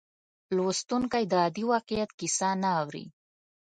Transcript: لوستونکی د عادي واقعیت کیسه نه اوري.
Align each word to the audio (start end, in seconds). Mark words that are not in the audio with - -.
لوستونکی 0.55 1.23
د 1.27 1.33
عادي 1.43 1.63
واقعیت 1.71 2.09
کیسه 2.19 2.49
نه 2.63 2.69
اوري. 2.81 3.05